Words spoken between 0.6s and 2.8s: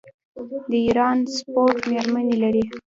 د ایران سپورټ میرمنې لري.